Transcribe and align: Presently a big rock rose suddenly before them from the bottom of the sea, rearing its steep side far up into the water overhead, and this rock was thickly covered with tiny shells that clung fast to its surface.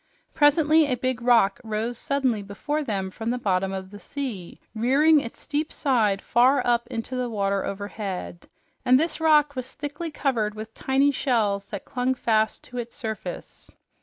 Presently 0.33 0.87
a 0.87 0.95
big 0.97 1.21
rock 1.21 1.61
rose 1.63 1.95
suddenly 1.95 2.41
before 2.41 2.83
them 2.83 3.11
from 3.11 3.29
the 3.29 3.37
bottom 3.37 3.71
of 3.71 3.91
the 3.91 3.99
sea, 3.99 4.59
rearing 4.73 5.19
its 5.19 5.39
steep 5.39 5.71
side 5.71 6.23
far 6.23 6.65
up 6.65 6.87
into 6.87 7.15
the 7.15 7.29
water 7.29 7.63
overhead, 7.63 8.49
and 8.83 8.99
this 8.99 9.21
rock 9.21 9.55
was 9.55 9.75
thickly 9.75 10.09
covered 10.09 10.55
with 10.55 10.73
tiny 10.73 11.11
shells 11.11 11.67
that 11.67 11.85
clung 11.85 12.15
fast 12.15 12.63
to 12.63 12.79
its 12.79 12.95
surface. 12.95 13.69